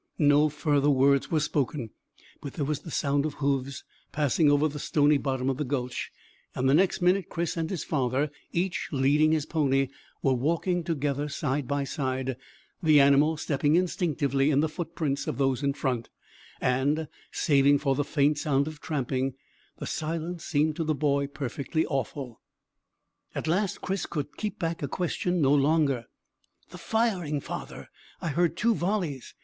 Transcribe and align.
No 0.17 0.49
further 0.49 0.89
words 0.89 1.29
were 1.29 1.39
spoken, 1.39 1.91
but 2.41 2.53
there 2.53 2.65
was 2.65 2.79
the 2.79 2.89
sound 2.89 3.23
of 3.23 3.35
hoofs 3.35 3.83
passing 4.11 4.49
over 4.49 4.67
the 4.67 4.79
stony 4.79 5.19
bottom 5.19 5.47
of 5.47 5.57
the 5.57 5.63
gulch, 5.63 6.11
and 6.55 6.67
the 6.67 6.73
next 6.73 7.03
minute 7.03 7.29
Chris 7.29 7.55
and 7.55 7.69
his 7.69 7.83
father, 7.83 8.31
each 8.51 8.89
leading 8.91 9.31
his 9.31 9.45
pony, 9.45 9.89
were 10.23 10.33
walking 10.33 10.83
together 10.83 11.29
side 11.29 11.67
by 11.67 11.83
side, 11.83 12.35
the 12.81 12.99
animals 12.99 13.43
stepping 13.43 13.75
instinctively 13.75 14.49
in 14.49 14.61
the 14.61 14.67
footprints 14.67 15.27
of 15.27 15.37
those 15.37 15.61
in 15.61 15.71
front, 15.71 16.09
and, 16.59 17.07
saving 17.31 17.77
for 17.77 17.93
the 17.93 18.03
faint 18.03 18.39
sound 18.39 18.67
of 18.67 18.81
tramping, 18.81 19.35
the 19.77 19.85
silence 19.85 20.43
seemed 20.43 20.75
to 20.77 20.83
the 20.83 20.95
boy 20.95 21.27
perfectly 21.27 21.85
awful. 21.85 22.41
At 23.35 23.45
last 23.45 23.81
Chris 23.81 24.07
could 24.07 24.35
keep 24.35 24.57
back 24.57 24.81
a 24.81 24.87
question 24.87 25.43
no 25.43 25.53
longer. 25.53 26.07
"The 26.71 26.79
firing, 26.79 27.39
father 27.39 27.91
I 28.19 28.29
heard 28.29 28.57
two 28.57 28.73
volleys. 28.73 29.35